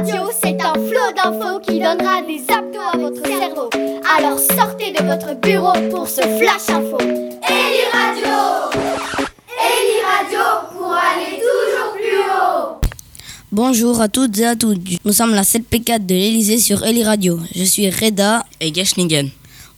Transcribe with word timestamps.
Radio, 0.00 0.30
c'est 0.42 0.56
un 0.62 0.72
flot 0.72 1.12
d'infos 1.14 1.60
qui 1.60 1.72
donnera 1.78 2.22
des 2.22 2.40
abdos 2.48 2.80
à 2.90 2.96
votre 2.96 3.22
cerveau. 3.26 3.68
Alors 4.16 4.38
sortez 4.38 4.92
de 4.92 5.04
votre 5.04 5.38
bureau 5.38 5.74
pour 5.90 6.08
ce 6.08 6.22
flash 6.22 6.70
info. 6.70 6.96
Eli 6.98 7.84
Radio 7.92 8.80
Eli 9.60 10.00
Radio 10.02 10.40
pour 10.72 10.90
aller 10.94 11.36
toujours 11.36 11.92
plus 11.92 12.16
haut 12.16 12.80
Bonjour 13.52 14.00
à 14.00 14.08
toutes 14.08 14.38
et 14.38 14.46
à 14.46 14.56
tous. 14.56 14.78
Nous 15.04 15.12
sommes 15.12 15.34
la 15.34 15.42
7P4 15.42 16.06
de 16.06 16.14
l'Elysée 16.14 16.60
sur 16.60 16.82
Eli 16.82 17.04
Radio. 17.04 17.38
Je 17.54 17.64
suis 17.64 17.90
Reda. 17.90 18.46
et 18.58 18.72
Geschningen. 18.72 19.28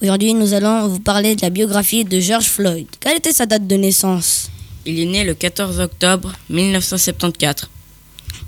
Aujourd'hui, 0.01 0.35
nous 0.35 0.55
allons 0.55 0.87
vous 0.87 1.01
parler 1.01 1.35
de 1.35 1.43
la 1.43 1.51
biographie 1.51 2.05
de 2.05 2.21
George 2.21 2.47
Floyd. 2.47 2.87
Quelle 3.01 3.17
était 3.17 3.33
sa 3.33 3.47
date 3.47 3.67
de 3.67 3.75
naissance? 3.75 4.51
Il 4.87 5.01
est 5.01 5.07
né 5.07 5.25
le 5.25 5.35
14 5.35 5.81
octobre 5.81 6.33
1974. 6.49 7.69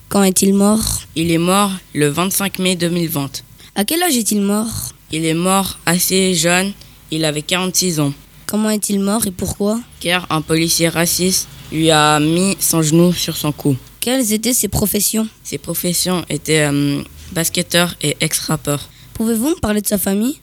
Quand 0.08 0.22
est-il 0.22 0.54
mort 0.54 1.02
Il 1.16 1.30
est 1.30 1.38
mort 1.38 1.72
le 1.92 2.08
25 2.08 2.58
mai 2.58 2.76
2020. 2.76 3.42
À 3.74 3.84
quel 3.84 4.02
âge 4.02 4.16
est-il 4.16 4.40
mort 4.40 4.92
Il 5.10 5.24
est 5.24 5.34
mort 5.34 5.78
assez 5.86 6.34
jeune, 6.34 6.72
il 7.10 7.24
avait 7.24 7.42
46 7.42 8.00
ans. 8.00 8.12
Comment 8.46 8.70
est-il 8.70 9.00
mort 9.00 9.26
et 9.26 9.32
pourquoi 9.32 9.80
Car 10.00 10.26
un 10.30 10.42
policier 10.42 10.88
raciste 10.88 11.48
lui 11.72 11.90
a 11.90 12.20
mis 12.20 12.56
son 12.60 12.82
genou 12.82 13.12
sur 13.12 13.36
son 13.36 13.50
cou. 13.50 13.76
Quelles 14.00 14.32
étaient 14.32 14.54
ses 14.54 14.68
professions 14.68 15.26
Ses 15.42 15.58
professions 15.58 16.24
étaient 16.28 16.70
euh, 16.70 17.02
basketteur 17.32 17.96
et 18.02 18.16
ex-rappeur. 18.20 18.88
Pouvez-vous 19.14 19.50
me 19.50 19.60
parler 19.60 19.80
de 19.80 19.86
sa 19.86 19.98
famille 19.98 20.38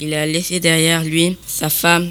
Il 0.00 0.14
a 0.14 0.24
laissé 0.24 0.60
derrière 0.60 1.02
lui 1.04 1.36
sa 1.46 1.68
femme 1.68 2.08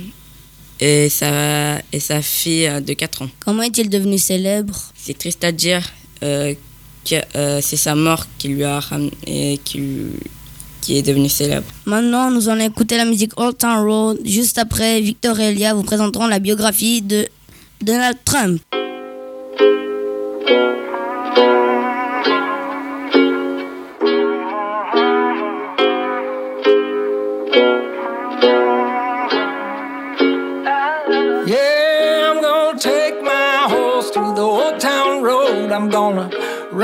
et 0.80 1.10
sa, 1.10 1.80
et 1.91 1.99
sa 1.99 2.21
fille 2.21 2.70
de 2.82 2.94
4 2.94 3.23
ans. 3.23 3.30
Comment 3.40 3.63
est-il 3.63 3.90
devenu 3.90 4.18
célèbre 4.18 4.77
C'est 4.96 5.18
triste 5.18 5.44
à 5.44 5.52
dire 5.52 5.90
euh, 6.23 6.54
euh, 7.36 7.60
c'est 7.62 7.78
sa 7.78 7.96
mort 7.96 8.26
qui 8.38 8.50
lui 8.50 8.64
a 8.64 8.80
ramené, 8.80 9.60
qui, 9.63 9.82
qui 10.82 10.98
est 10.98 11.02
devenu 11.02 11.30
célèbre. 11.30 11.66
Maintenant, 11.85 12.32
nous 12.32 12.49
allons 12.49 12.66
écouter 12.66 12.98
la 12.98 13.05
musique 13.05 13.40
Old 13.40 13.58
Town 13.58 13.85
Road. 13.85 14.20
Juste 14.24 14.58
après, 14.58 15.02
Victor 15.02 15.40
et 15.40 15.49
Elia 15.49 15.74
vous 15.74 15.84
présenteront 15.84 16.27
la 16.27 16.40
biographie 16.40 17.02
de 17.02 17.27
Donald 17.82 18.18
Trump. 18.26 18.62
Yeah, 31.48 32.32
I'm 32.32 32.41
gonna 32.41 32.80
take 32.80 33.21
my 33.21 33.65
horse 33.68 34.12
to 34.12 34.20
the 34.36 34.41
old 34.41 34.80
town 34.80 35.24
road. 35.24 35.71
I'm 35.71 35.90
gonna 35.90 36.30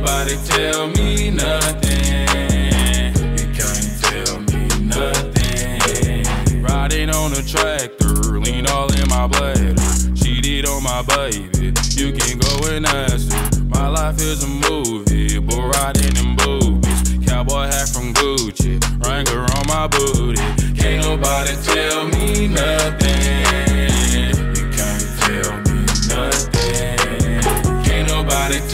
Nobody 0.00 0.36
tell 0.46 0.86
me 0.88 1.30
nothing. 1.30 2.26
You 3.36 3.46
can't 3.52 4.00
tell 4.00 4.40
me 4.40 4.66
nothing. 4.86 6.62
Riding 6.62 7.10
on 7.10 7.34
a 7.34 7.42
tractor, 7.42 8.40
lean 8.40 8.66
all 8.68 8.90
in 8.94 9.06
my 9.10 9.26
bladder. 9.26 9.74
Cheated 10.14 10.64
on 10.64 10.82
my 10.82 11.02
baby, 11.02 11.74
you 11.90 12.12
can 12.14 12.38
go 12.38 12.68
and 12.68 12.86
ask 12.86 13.30
her. 13.30 13.64
My 13.66 13.88
life 13.88 14.16
is 14.22 14.42
a 14.42 14.48
movie, 14.70 15.38
bull 15.38 15.68
riding 15.68 16.16
in 16.16 16.34
boobies. 16.34 17.28
Cowboy 17.28 17.66
hat 17.66 17.90
from 17.90 18.14
Gucci, 18.14 18.80
Wrangler 19.04 19.42
on 19.42 19.66
my 19.66 19.86
booty. 19.86 20.40
Can't 20.80 21.04
nobody 21.04 21.54
tell 21.62 22.08
me 22.08 22.48
nothing. 22.48 23.69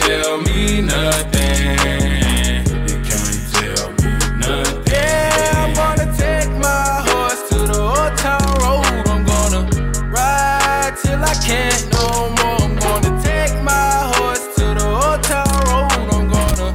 Tell 0.07 0.37
me 0.47 0.81
nothing. 0.81 1.75
You 2.89 2.97
can't 3.07 3.39
tell 3.53 3.87
me 4.01 4.11
nothing. 4.39 4.93
Yeah, 4.93 5.63
I'm 5.63 5.73
gonna 5.81 6.07
take 6.25 6.51
my 6.67 6.85
horse 7.07 7.41
to 7.49 7.57
the 7.71 7.79
old 7.93 8.13
town 8.25 8.47
road. 8.63 8.85
I'm 9.11 9.23
gonna 9.31 9.61
ride 10.17 10.93
till 11.03 11.21
I 11.31 11.35
can't 11.47 11.83
no 11.97 12.05
more. 12.39 12.59
I'm 12.65 12.75
gonna 12.85 13.13
take 13.21 13.55
my 13.71 13.89
horse 14.15 14.45
to 14.57 14.65
the 14.79 14.87
old 15.03 15.21
town 15.31 15.57
road. 15.67 15.91
I'm 16.15 16.27
gonna 16.35 16.69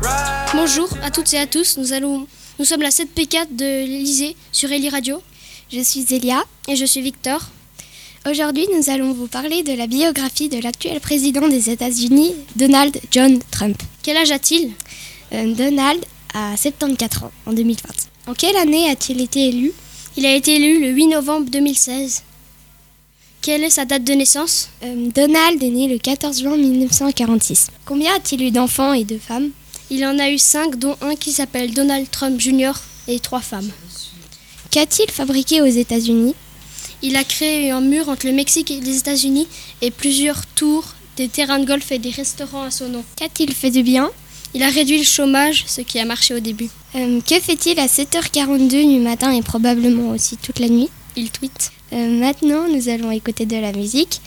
ride. 0.00 0.50
Bonjour 0.54 0.88
à 1.02 1.10
toutes 1.10 1.32
et 1.34 1.38
à 1.38 1.46
tous, 1.46 1.76
nous, 1.76 1.92
allons, 1.92 2.26
nous 2.58 2.64
sommes 2.64 2.82
la 2.82 2.90
7P4 2.90 3.54
de 3.54 3.64
l'Elysée 3.90 4.34
sur 4.50 4.72
Eli 4.72 4.88
Radio. 4.88 5.22
Je 5.70 5.80
suis 5.80 6.06
Elia. 6.10 6.42
Et 6.68 6.76
je 6.76 6.86
suis 6.86 7.02
Victor. 7.02 7.40
Aujourd'hui, 8.26 8.66
nous 8.76 8.90
allons 8.90 9.12
vous 9.12 9.28
parler 9.28 9.62
de 9.62 9.72
la 9.72 9.86
biographie 9.86 10.48
de 10.48 10.60
l'actuel 10.60 11.00
président 11.00 11.46
des 11.48 11.70
États-Unis, 11.70 12.34
Donald 12.56 12.98
John 13.10 13.38
Trump. 13.50 13.80
Quel 14.02 14.16
âge 14.16 14.32
a-t-il? 14.32 14.72
Euh, 15.32 15.54
Donald 15.54 16.04
a 16.34 16.56
74 16.56 17.24
ans 17.24 17.32
en 17.46 17.52
2020. 17.52 17.88
En 18.26 18.34
quelle 18.34 18.56
année 18.56 18.90
a-t-il 18.90 19.20
été 19.20 19.48
élu? 19.48 19.72
Il 20.16 20.26
a 20.26 20.34
été 20.34 20.56
élu 20.56 20.80
le 20.80 20.90
8 20.90 21.06
novembre 21.06 21.48
2016. 21.50 22.22
Quelle 23.40 23.62
est 23.62 23.70
sa 23.70 23.84
date 23.84 24.04
de 24.04 24.12
naissance? 24.12 24.68
Euh, 24.82 25.10
Donald 25.14 25.62
est 25.62 25.70
né 25.70 25.86
le 25.86 25.98
14 25.98 26.40
juin 26.40 26.56
1946. 26.56 27.68
Combien 27.86 28.14
a-t-il 28.16 28.42
eu 28.42 28.50
d'enfants 28.50 28.92
et 28.92 29.04
de 29.04 29.16
femmes? 29.16 29.50
Il 29.90 30.04
en 30.04 30.18
a 30.18 30.28
eu 30.28 30.38
5, 30.38 30.76
dont 30.76 30.96
un 31.00 31.14
qui 31.14 31.32
s'appelle 31.32 31.72
Donald 31.72 32.10
Trump 32.10 32.38
Jr. 32.38 32.72
et 33.06 33.20
trois 33.20 33.40
femmes. 33.40 33.70
Qu'a-t-il 34.70 35.10
fabriqué 35.10 35.62
aux 35.62 35.66
États-Unis? 35.66 36.34
Il 37.02 37.16
a 37.16 37.24
créé 37.24 37.70
un 37.70 37.80
mur 37.80 38.08
entre 38.08 38.26
le 38.26 38.32
Mexique 38.32 38.70
et 38.70 38.80
les 38.80 38.98
États-Unis 38.98 39.46
et 39.82 39.90
plusieurs 39.90 40.44
tours, 40.46 40.84
des 41.16 41.28
terrains 41.28 41.58
de 41.58 41.64
golf 41.64 41.90
et 41.92 41.98
des 41.98 42.10
restaurants 42.10 42.62
à 42.62 42.70
son 42.70 42.88
nom. 42.88 43.04
Qu'a-t-il 43.16 43.52
fait 43.54 43.70
de 43.70 43.82
bien? 43.82 44.10
Il 44.54 44.62
a 44.62 44.68
réduit 44.70 44.98
le 44.98 45.04
chômage, 45.04 45.64
ce 45.66 45.80
qui 45.82 45.98
a 45.98 46.04
marché 46.04 46.34
au 46.34 46.40
début. 46.40 46.70
Euh, 46.94 47.20
Que 47.20 47.38
fait-il 47.38 47.78
à 47.78 47.86
7h42 47.86 48.68
du 48.94 48.98
matin 49.00 49.32
et 49.32 49.42
probablement 49.42 50.10
aussi 50.10 50.36
toute 50.36 50.58
la 50.58 50.68
nuit? 50.68 50.88
Il 51.16 51.30
tweet. 51.30 51.70
Euh, 51.92 52.08
Maintenant, 52.18 52.66
nous 52.68 52.88
allons 52.88 53.10
écouter 53.10 53.46
de 53.46 53.56
la 53.56 53.72
musique 53.72 54.20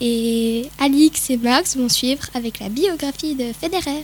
et 0.00 0.66
Alix 0.78 1.30
et 1.30 1.36
Max 1.36 1.76
vont 1.76 1.88
suivre 1.88 2.22
avec 2.34 2.58
la 2.60 2.68
biographie 2.68 3.34
de 3.34 3.52
Federer. 3.58 4.02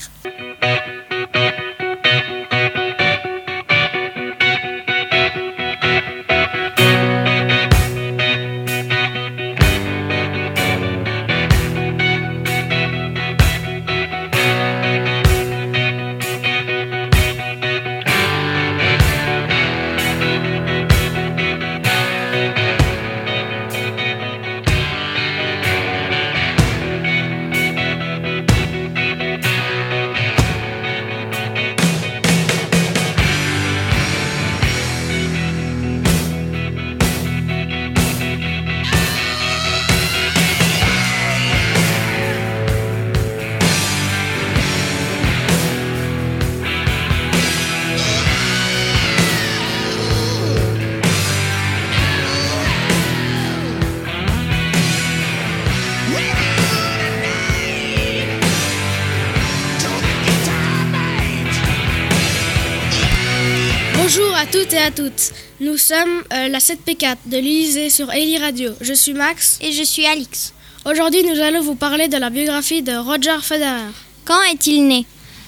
Bonjour 64.16 64.34
à 64.34 64.46
toutes 64.46 64.72
et 64.72 64.78
à 64.78 64.90
toutes. 64.90 65.32
Nous 65.60 65.76
sommes 65.76 66.22
euh, 66.32 66.48
la 66.48 66.58
7P4 66.58 67.16
de 67.26 67.36
l'Elysée 67.36 67.90
sur 67.90 68.10
Eli 68.10 68.38
Radio. 68.38 68.72
Je 68.80 68.94
suis 68.94 69.12
Max. 69.12 69.58
Et 69.60 69.72
je 69.72 69.82
suis 69.82 70.06
Alix. 70.06 70.54
Aujourd'hui, 70.86 71.22
nous 71.22 71.38
allons 71.38 71.60
vous 71.60 71.74
parler 71.74 72.08
de 72.08 72.16
la 72.16 72.30
biographie 72.30 72.80
de 72.80 72.96
Roger 72.96 73.36
Federer. 73.42 73.90
Quand 74.24 74.40
est-il 74.44 74.86
né? 74.86 75.04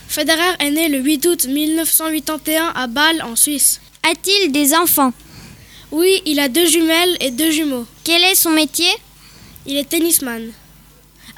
Federer 0.09 0.55
est 0.59 0.71
né 0.71 0.91
le 0.91 0.99
8 0.99 1.27
août 1.27 1.47
1981 1.47 2.73
à 2.75 2.87
Bâle, 2.89 3.23
en 3.23 3.37
Suisse. 3.37 3.81
A-t-il 4.03 4.53
des 4.53 4.75
enfants? 4.75 5.15
Oui, 5.91 6.21
il 6.27 6.39
a 6.39 6.49
deux 6.49 6.67
jumelles 6.67 7.17
et 7.21 7.31
deux 7.31 7.51
jumeaux. 7.51 7.87
Quel 8.05 8.23
est 8.23 8.35
son 8.35 8.51
métier? 8.51 8.91
Il 9.65 9.79
est 9.79 9.89
tennisman, 9.89 10.53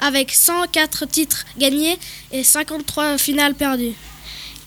avec 0.01 0.33
104 0.33 1.05
titres 1.05 1.45
gagnés 1.57 1.97
et 2.33 2.43
53 2.43 3.17
finales 3.17 3.55
perdues. 3.55 3.93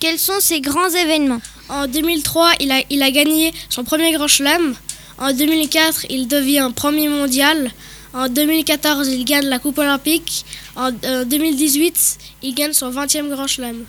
Quels 0.01 0.19
sont 0.19 0.41
ses 0.41 0.63
grands 0.63 0.89
événements? 0.89 1.43
En 1.69 1.87
2003, 1.87 2.53
il 2.61 2.71
a, 2.73 2.83
il 2.91 3.03
a 3.03 3.11
gagné 3.11 3.53
son 3.71 3.85
premier 3.85 4.13
grand 4.13 4.29
chelem. 4.29 4.75
En 5.19 5.33
2004, 5.33 6.07
il 6.11 6.29
devient 6.29 6.71
premier 6.75 7.09
mondial. 7.09 7.71
En 8.13 8.29
2014, 8.29 9.09
il 9.09 9.25
gagne 9.25 9.47
la 9.47 9.59
Coupe 9.59 9.79
olympique. 9.79 10.45
En 10.77 10.91
euh, 11.05 11.25
2018, 11.25 12.19
il 12.43 12.55
gagne 12.55 12.73
son 12.73 12.91
20e 12.91 13.29
grand 13.31 13.47
chelem. 13.47 13.85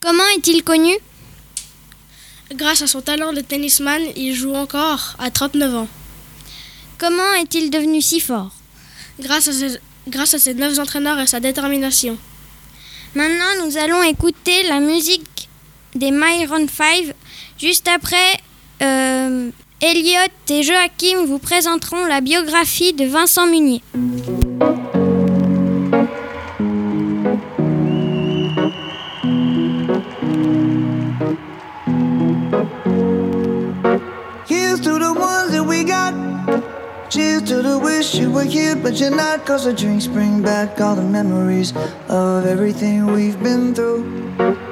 Comment 0.00 0.26
est-il 0.36 0.62
connu? 0.62 0.94
Grâce 2.54 2.82
à 2.82 2.86
son 2.86 3.00
talent 3.00 3.32
de 3.32 3.40
tennisman, 3.40 4.02
il 4.16 4.34
joue 4.34 4.54
encore 4.54 5.16
à 5.18 5.30
39 5.30 5.74
ans. 5.76 5.88
Comment 6.98 7.32
est-il 7.34 7.70
devenu 7.70 8.00
si 8.00 8.20
fort? 8.20 8.50
Grâce 9.20 9.48
à 9.48 9.52
ses, 9.52 9.78
grâce 10.08 10.34
à 10.34 10.38
ses 10.38 10.54
9 10.54 10.78
entraîneurs 10.78 11.18
et 11.18 11.26
sa 11.26 11.40
détermination. 11.40 12.16
Maintenant, 13.14 13.66
nous 13.66 13.76
allons 13.76 14.02
écouter 14.02 14.62
la 14.64 14.80
musique 14.80 15.22
des 15.94 16.10
Myron 16.10 16.66
5. 16.68 17.14
Juste 17.58 17.88
après, 17.88 18.38
euh, 18.82 19.50
Elliot 19.80 20.32
et 20.48 20.62
Joachim 20.62 21.24
vous 21.26 21.38
présenteront 21.38 22.04
la 22.06 22.20
biographie 22.20 22.92
de 22.92 23.04
Vincent 23.04 23.46
Munier. 23.46 23.82
Cheers 37.10 37.42
to 37.42 37.60
the 37.60 37.78
wish 37.78 38.14
you 38.14 38.30
were 38.30 38.42
here, 38.42 38.74
but 38.74 38.98
you're 38.98 39.10
not. 39.10 39.44
The 39.44 39.74
drinks 39.74 40.06
bring 40.06 40.40
back 40.40 40.78
memories 40.78 41.74
of 42.08 42.46
everything 42.46 43.04
we've 43.12 43.38
been 43.42 43.74
through. 43.74 44.71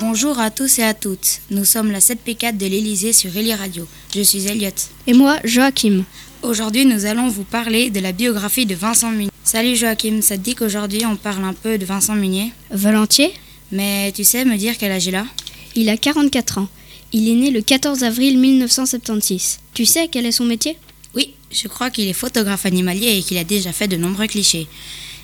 Bonjour 0.00 0.38
à 0.40 0.50
tous 0.50 0.78
et 0.78 0.82
à 0.82 0.94
toutes. 0.94 1.40
Nous 1.50 1.64
sommes 1.64 1.90
la 1.92 2.00
7P4 2.00 2.56
de 2.56 2.66
l'Elysée 2.66 3.12
sur 3.12 3.36
Eli 3.36 3.54
Radio. 3.54 3.86
Je 4.14 4.22
suis 4.22 4.46
Elliot. 4.46 4.70
Et 5.06 5.12
moi, 5.12 5.38
Joachim. 5.44 6.04
Aujourd'hui, 6.42 6.84
nous 6.84 7.04
allons 7.04 7.28
vous 7.28 7.44
parler 7.44 7.90
de 7.90 8.00
la 8.00 8.12
biographie 8.12 8.66
de 8.66 8.74
Vincent 8.74 9.10
Munier. 9.10 9.30
Salut 9.44 9.76
Joachim, 9.76 10.20
ça 10.20 10.36
te 10.36 10.42
dit 10.42 10.54
qu'aujourd'hui 10.54 11.06
on 11.06 11.16
parle 11.16 11.44
un 11.44 11.52
peu 11.52 11.78
de 11.78 11.84
Vincent 11.84 12.14
Munier 12.14 12.52
Volontiers 12.70 13.32
Mais 13.70 14.10
tu 14.12 14.24
sais 14.24 14.44
me 14.44 14.56
dire 14.56 14.76
quel 14.78 14.90
âge 14.90 15.06
il 15.06 15.14
a? 15.14 15.26
Il 15.74 15.88
a 15.88 15.96
44 15.96 16.58
ans. 16.58 16.68
Il 17.12 17.28
est 17.28 17.34
né 17.34 17.50
le 17.50 17.62
14 17.62 18.02
avril 18.02 18.38
1976. 18.38 19.60
Tu 19.74 19.86
sais 19.86 20.08
quel 20.08 20.26
est 20.26 20.32
son 20.32 20.44
métier? 20.44 20.76
Oui, 21.14 21.34
je 21.50 21.68
crois 21.68 21.90
qu'il 21.90 22.08
est 22.08 22.14
photographe 22.14 22.66
animalier 22.66 23.18
et 23.18 23.22
qu'il 23.22 23.38
a 23.38 23.44
déjà 23.44 23.72
fait 23.72 23.88
de 23.88 23.96
nombreux 23.96 24.26
clichés. 24.26 24.66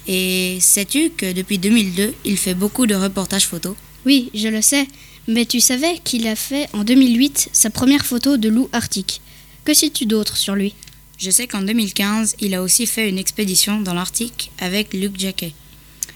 Et 0.06 0.58
sais-tu 0.60 1.10
que 1.10 1.32
depuis 1.32 1.58
2002, 1.58 2.14
il 2.24 2.36
fait 2.36 2.54
beaucoup 2.54 2.86
de 2.86 2.94
reportages 2.94 3.46
photos? 3.46 3.74
Oui, 4.06 4.30
je 4.34 4.48
le 4.48 4.62
sais. 4.62 4.86
Mais 5.26 5.44
tu 5.44 5.60
savais 5.60 5.98
qu'il 6.02 6.26
a 6.26 6.36
fait 6.36 6.68
en 6.72 6.84
2008 6.84 7.50
sa 7.52 7.70
première 7.70 8.06
photo 8.06 8.36
de 8.36 8.48
loup 8.48 8.68
arctique. 8.72 9.20
Que 9.64 9.74
sais-tu 9.74 10.06
d'autre 10.06 10.36
sur 10.36 10.54
lui? 10.54 10.74
Je 11.18 11.30
sais 11.30 11.46
qu'en 11.46 11.62
2015, 11.62 12.36
il 12.40 12.54
a 12.54 12.62
aussi 12.62 12.86
fait 12.86 13.08
une 13.08 13.18
expédition 13.18 13.80
dans 13.80 13.92
l'Arctique 13.92 14.50
avec 14.60 14.94
Luc 14.94 15.18
Jacquet. 15.18 15.52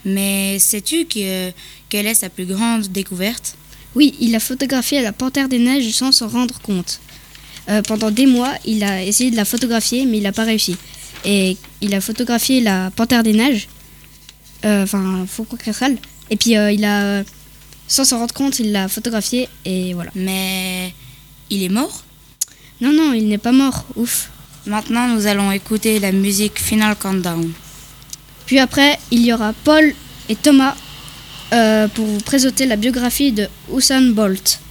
Mais 0.04 0.58
sais-tu 0.58 1.04
que, 1.06 1.50
quelle 1.88 2.06
est 2.06 2.14
sa 2.14 2.30
plus 2.30 2.46
grande 2.46 2.86
découverte? 2.86 3.56
Oui, 3.94 4.14
il 4.20 4.34
a 4.34 4.40
photographié 4.40 5.02
la 5.02 5.12
panthère 5.12 5.48
des 5.48 5.58
neiges 5.58 5.90
sans 5.92 6.12
s'en 6.12 6.28
rendre 6.28 6.60
compte. 6.60 7.00
Euh, 7.68 7.82
pendant 7.82 8.10
des 8.10 8.26
mois, 8.26 8.54
il 8.64 8.82
a 8.84 9.04
essayé 9.04 9.30
de 9.30 9.36
la 9.36 9.44
photographier, 9.44 10.06
mais 10.06 10.18
il 10.18 10.22
n'a 10.22 10.32
pas 10.32 10.44
réussi. 10.44 10.76
Et 11.24 11.56
il 11.80 11.94
a 11.94 12.00
photographié 12.00 12.60
la 12.60 12.90
panthère 12.90 13.22
des 13.22 13.32
neiges, 13.32 13.68
euh, 14.64 14.84
enfin, 14.84 15.26
faut 15.28 15.44
croire 15.44 15.74
sale. 15.74 15.98
Et 16.30 16.36
puis 16.36 16.56
euh, 16.56 16.72
il 16.72 16.84
a, 16.84 17.22
sans 17.92 18.06
s'en 18.06 18.20
rendre 18.20 18.32
compte, 18.32 18.58
il 18.58 18.72
l'a 18.72 18.88
photographié 18.88 19.50
et 19.66 19.92
voilà. 19.92 20.10
Mais 20.14 20.94
il 21.50 21.62
est 21.62 21.68
mort? 21.68 22.04
Non, 22.80 22.90
non, 22.90 23.12
il 23.12 23.28
n'est 23.28 23.36
pas 23.36 23.52
mort, 23.52 23.84
ouf. 23.96 24.30
Maintenant, 24.64 25.08
nous 25.08 25.26
allons 25.26 25.52
écouter 25.52 25.98
la 25.98 26.10
musique 26.10 26.58
Final 26.58 26.96
Countdown. 26.96 27.52
Puis 28.46 28.58
après, 28.58 28.98
il 29.10 29.20
y 29.26 29.30
aura 29.30 29.52
Paul 29.52 29.92
et 30.30 30.36
Thomas 30.36 30.74
euh, 31.52 31.86
pour 31.88 32.06
vous 32.06 32.20
présenter 32.20 32.64
la 32.64 32.76
biographie 32.76 33.30
de 33.30 33.46
Usain 33.70 34.00
Bolt. 34.00 34.61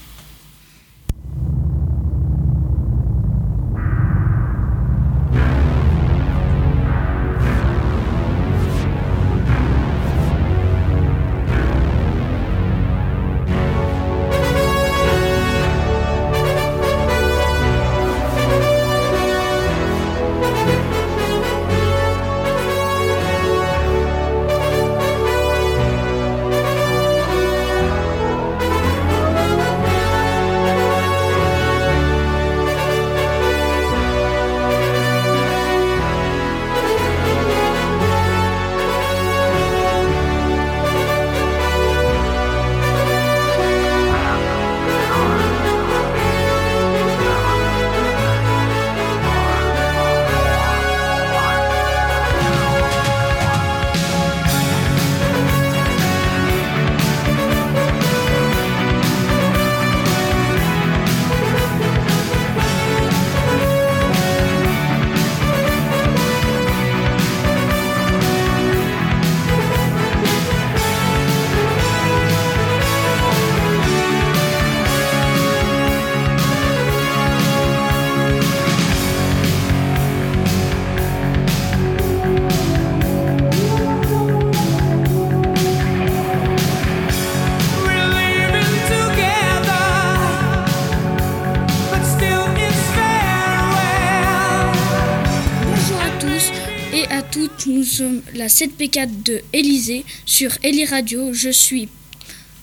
Nous 97.68 97.84
sommes 97.84 98.22
la 98.34 98.48
7P4 98.48 99.24
de 99.24 99.42
Élysée 99.54 100.06
sur 100.26 100.52
Eli 100.64 100.86
Radio. 100.86 101.34
Je 101.34 101.50
suis 101.50 101.90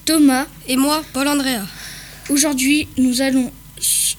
Thomas. 0.04 0.46
Et 0.66 0.76
moi, 0.76 1.02
Paul 1.12 1.28
Andrea. 1.28 1.66
Aujourd'hui, 2.30 2.88
nous 2.96 3.20
allons 3.20 3.50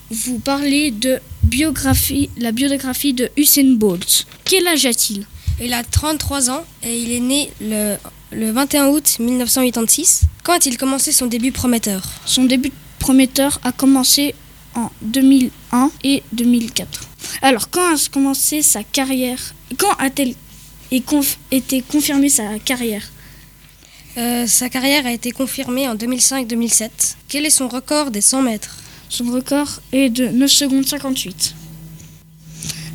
vous 0.10 0.40
parler 0.40 0.92
de 0.92 1.20
biographie, 1.44 2.30
la 2.38 2.52
biographie 2.52 3.14
de 3.14 3.30
Usain 3.38 3.74
Bolt. 3.74 4.26
Quel 4.46 4.68
âge 4.68 4.86
a-t-il? 4.86 5.26
Il 5.62 5.74
a 5.74 5.84
33 5.84 6.50
ans 6.50 6.66
et 6.84 7.02
il 7.02 7.12
est 7.12 7.20
né 7.20 7.52
le, 7.62 7.96
le 8.32 8.52
21 8.52 8.88
août 8.88 9.18
1986. 9.20 10.22
Quand 10.44 10.54
a-t-il 10.54 10.78
commencé 10.78 11.12
son 11.12 11.26
début 11.26 11.52
prometteur? 11.52 12.04
Son 12.26 12.46
début 12.46 12.72
prometteur 13.00 13.60
a 13.64 13.72
commencé 13.72 14.36
en 14.76 14.92
2001 15.02 15.92
et 16.04 16.24
2004. 16.34 17.02
Alors, 17.42 17.70
quand 17.70 17.94
a 17.94 17.98
commencé 18.12 18.62
sa 18.62 18.84
carrière? 18.84 19.54
Quand 19.78 19.92
a-t-elle 20.00 20.36
été 20.92 21.82
confirmée 21.82 22.30
sa 22.30 22.60
carrière 22.60 23.04
euh, 24.18 24.48
Sa 24.48 24.70
carrière 24.70 25.06
a 25.06 25.12
été 25.12 25.32
confirmée 25.32 25.88
en 25.88 25.96
2005-2007. 25.96 26.90
Quel 27.28 27.46
est 27.46 27.50
son 27.50 27.68
record 27.68 28.12
des 28.12 28.22
100 28.22 28.42
mètres? 28.42 28.78
Son 29.10 29.26
record 29.26 29.82
est 29.92 30.10
de 30.10 30.28
9 30.28 30.50
secondes 30.50 30.86
58. 30.86 31.56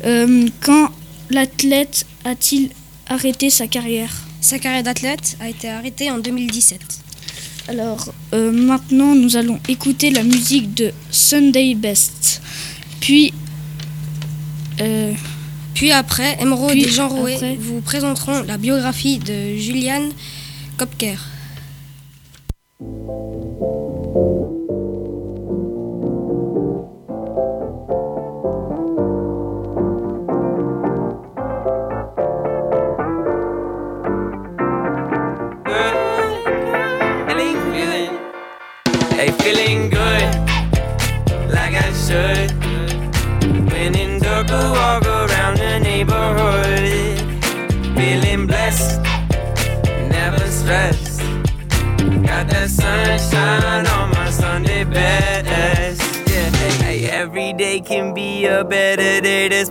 Euh, 0.05 0.47
quand 0.61 0.91
l'athlète 1.29 2.05
a-t-il 2.23 2.69
arrêté 3.07 3.49
sa 3.49 3.67
carrière? 3.67 4.11
Sa 4.41 4.59
carrière 4.59 4.83
d'athlète 4.83 5.37
a 5.39 5.49
été 5.49 5.69
arrêtée 5.69 6.11
en 6.11 6.19
2017. 6.19 6.79
Alors 7.67 8.13
euh, 8.33 8.51
maintenant 8.51 9.15
nous 9.15 9.37
allons 9.37 9.59
écouter 9.67 10.11
la 10.11 10.23
musique 10.23 10.73
de 10.75 10.91
Sunday 11.09 11.73
Best. 11.73 12.41
Puis 12.99 13.33
euh, 14.81 15.13
puis 15.75 15.91
après, 15.91 16.37
Emerald 16.41 16.77
et 16.77 16.89
Jean 16.89 17.09
Rouet 17.09 17.57
vous 17.59 17.81
présenteront 17.81 18.41
la 18.43 18.57
biographie 18.57 19.19
de 19.19 19.57
Juliane 19.57 20.09
Kopker. 20.77 21.17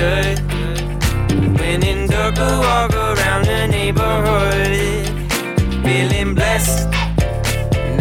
Should. 0.00 0.38
When 1.60 1.80
in 1.84 2.08
dark, 2.08 2.38
I 2.38 2.50
walk 2.66 2.92
around 2.94 3.42
the 3.52 3.66
neighborhood. 3.76 4.72
Feeling 5.84 6.34
blessed, 6.34 6.88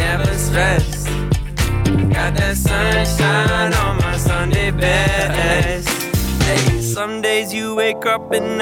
never 0.04 0.32
stressed. 0.46 1.08
Got 2.16 2.32
that 2.40 2.56
sunshine 2.56 3.74
on 3.84 3.98
my 3.98 4.16
Sunday 4.18 4.72
best. 4.72 5.90
Hey, 6.48 6.82
some 6.82 7.22
days 7.22 7.54
you 7.54 7.76
wake 7.76 8.06
up 8.06 8.32
and 8.32 8.62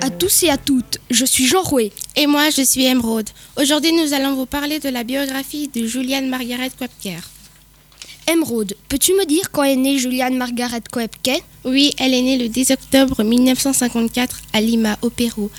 tous 0.21 0.43
et 0.43 0.51
à 0.51 0.57
toutes, 0.57 0.99
je 1.09 1.25
suis 1.25 1.47
Jean 1.47 1.63
Rouet. 1.63 1.91
Et 2.15 2.27
moi, 2.27 2.51
je 2.51 2.61
suis 2.61 2.85
Emeraude. 2.85 3.27
Aujourd'hui, 3.59 3.91
nous 3.91 4.13
allons 4.13 4.35
vous 4.35 4.45
parler 4.45 4.77
de 4.77 4.87
la 4.87 5.03
biographie 5.03 5.67
de 5.67 5.87
Juliane 5.87 6.29
Margaret 6.29 6.69
Koepker. 6.77 7.17
Emeraude, 8.31 8.75
peux-tu 8.87 9.13
me 9.13 9.25
dire 9.25 9.49
quand 9.51 9.63
est 9.63 9.75
née 9.75 9.97
Juliane 9.97 10.37
Margaret 10.37 10.83
Koepke? 10.91 11.41
Oui, 11.65 11.91
elle 11.97 12.13
est 12.13 12.21
née 12.21 12.37
le 12.37 12.49
10 12.49 12.69
octobre 12.69 13.23
1954 13.23 14.41
à 14.53 14.61
Lima, 14.61 14.95
au 15.01 15.09
Pérou. 15.09 15.49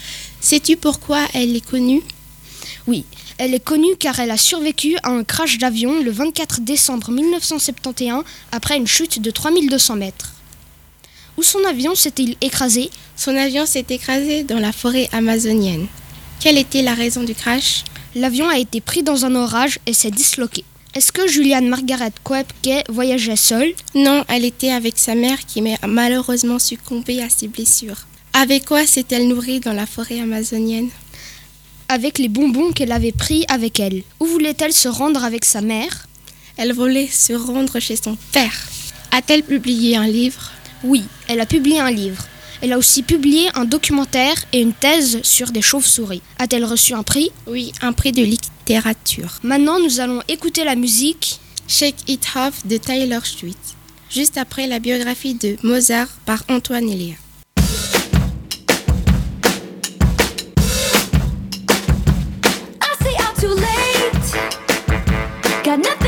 Sais-tu 0.40 0.76
pourquoi 0.76 1.26
elle 1.34 1.56
est 1.56 1.68
connue? 1.68 2.02
Oui, 2.86 3.04
elle 3.38 3.54
est 3.54 3.64
connue 3.64 3.96
car 3.98 4.20
elle 4.20 4.30
a 4.30 4.36
survécu 4.36 4.96
à 5.02 5.10
un 5.10 5.24
crash 5.24 5.58
d'avion 5.58 6.00
le 6.00 6.12
24 6.12 6.60
décembre 6.60 7.10
1971 7.10 8.22
après 8.52 8.76
une 8.76 8.86
chute 8.86 9.20
de 9.20 9.32
3200 9.32 9.96
mètres. 9.96 10.34
Où 11.36 11.42
son 11.42 11.64
avion 11.64 11.94
s'est-il 11.94 12.36
écrasé 12.40 12.90
Son 13.16 13.36
avion 13.36 13.66
s'est 13.66 13.86
écrasé 13.88 14.44
dans 14.44 14.58
la 14.58 14.72
forêt 14.72 15.08
amazonienne. 15.12 15.86
Quelle 16.40 16.58
était 16.58 16.82
la 16.82 16.94
raison 16.94 17.22
du 17.22 17.34
crash? 17.34 17.84
L'avion 18.14 18.48
a 18.48 18.58
été 18.58 18.80
pris 18.80 19.02
dans 19.02 19.24
un 19.24 19.34
orage 19.34 19.78
et 19.86 19.94
s'est 19.94 20.10
disloqué. 20.10 20.64
Est-ce 20.94 21.10
que 21.10 21.26
Juliane 21.26 21.68
Margaret 21.68 22.12
Koepke 22.22 22.84
voyageait 22.90 23.36
seule? 23.36 23.72
Non, 23.94 24.24
elle 24.28 24.44
était 24.44 24.72
avec 24.72 24.98
sa 24.98 25.14
mère 25.14 25.46
qui 25.46 25.60
a 25.60 25.86
malheureusement 25.86 26.58
succombé 26.58 27.22
à 27.22 27.30
ses 27.30 27.48
blessures. 27.48 28.06
Avec 28.34 28.66
quoi 28.66 28.86
s'est-elle 28.86 29.28
nourrie 29.28 29.60
dans 29.60 29.72
la 29.72 29.86
forêt 29.86 30.20
amazonienne? 30.20 30.90
Avec 31.88 32.18
les 32.18 32.28
bonbons 32.28 32.72
qu'elle 32.72 32.92
avait 32.92 33.12
pris 33.12 33.46
avec 33.48 33.80
elle. 33.80 34.02
Où 34.20 34.26
voulait-elle 34.26 34.72
se 34.74 34.88
rendre 34.88 35.24
avec 35.24 35.46
sa 35.46 35.62
mère? 35.62 36.06
Elle 36.58 36.74
voulait 36.74 37.08
se 37.08 37.32
rendre 37.32 37.80
chez 37.80 37.96
son 37.96 38.16
père. 38.32 38.68
A-t-elle 39.12 39.44
publié 39.44 39.96
un 39.96 40.06
livre? 40.06 40.50
Oui, 40.84 41.04
elle 41.28 41.40
a 41.40 41.46
publié 41.46 41.78
un 41.78 41.90
livre. 41.90 42.24
Elle 42.60 42.72
a 42.72 42.78
aussi 42.78 43.02
publié 43.02 43.48
un 43.54 43.64
documentaire 43.64 44.34
et 44.52 44.60
une 44.60 44.72
thèse 44.72 45.20
sur 45.22 45.50
des 45.50 45.62
chauves-souris. 45.62 46.22
A-t-elle 46.38 46.64
reçu 46.64 46.92
un 46.94 47.02
prix? 47.02 47.30
Oui, 47.46 47.72
un 47.82 47.92
prix 47.92 48.12
de 48.12 48.22
littérature. 48.22 49.38
Maintenant, 49.42 49.78
nous 49.80 50.00
allons 50.00 50.22
écouter 50.28 50.64
la 50.64 50.74
musique 50.74 51.40
Shake 51.68 52.08
It 52.08 52.26
Off 52.36 52.66
de 52.66 52.76
Tyler 52.76 53.18
Swift, 53.24 53.76
juste 54.10 54.38
après 54.38 54.66
la 54.66 54.78
biographie 54.78 55.34
de 55.34 55.56
Mozart 55.62 56.08
par 56.26 56.42
Antoine 56.48 56.88
Elia. 56.88 57.14
Got 65.64 65.76
nothing 65.78 66.01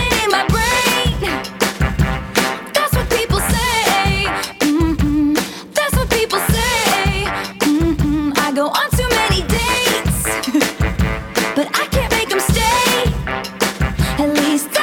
least 14.34 14.73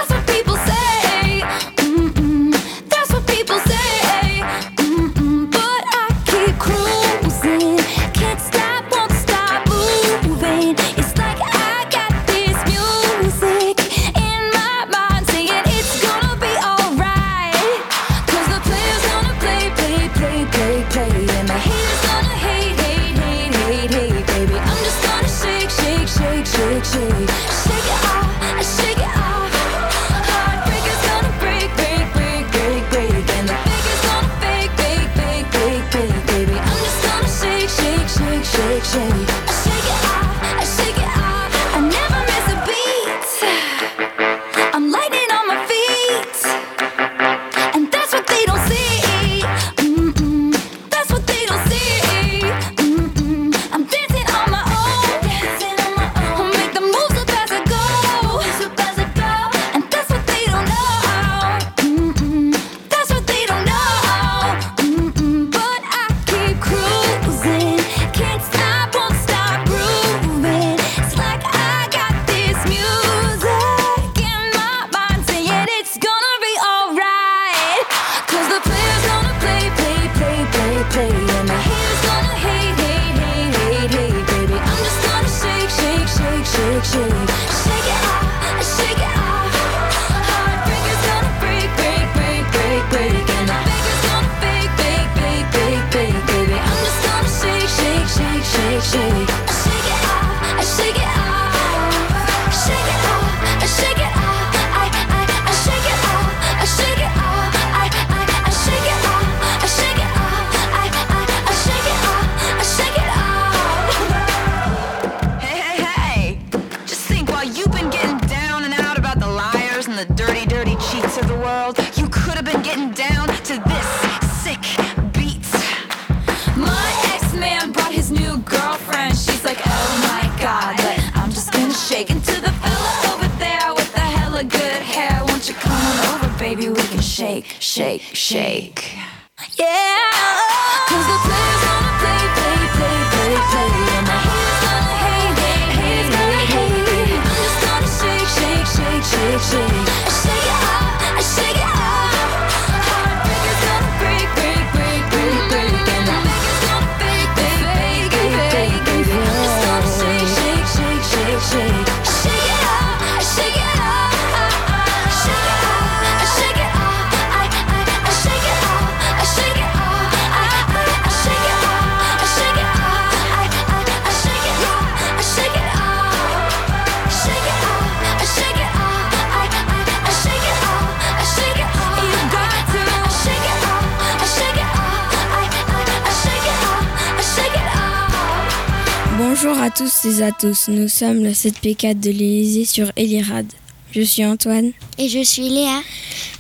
tous 189.82 190.06
et 190.06 190.22
à 190.22 190.32
tous, 190.32 190.68
nous 190.68 190.88
sommes 190.88 191.24
le 191.24 191.32
7P4 191.32 192.00
de 192.00 192.12
l'Élysée 192.12 192.66
sur 192.66 192.92
Elirad. 192.96 193.48
Je 193.92 194.02
suis 194.02 194.24
Antoine. 194.24 194.74
Et 195.00 195.10
je 195.10 195.24
suis 195.24 195.50
Léa. 195.50 195.82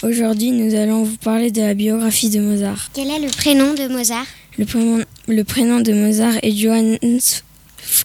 Aujourd'hui, 0.04 0.51
nous 0.51 0.75
allons 0.75 1.01
vous 1.04 1.17
parler 1.17 1.49
de 1.49 1.60
la 1.60 1.73
biographie 1.73 2.30
de 2.30 2.39
Mozart. 2.39 2.91
Quel 2.93 3.10
est 3.10 3.17
le 3.17 3.30
prénom 3.30 3.73
de 3.73 3.88
Mozart? 3.88 4.27
Le 4.60 4.65
prénom, 4.65 5.04
le 5.27 5.43
prénom 5.43 5.80
de 5.80 5.91
Mozart 5.91 6.36
est 6.43 6.51
Johannes 6.51 6.99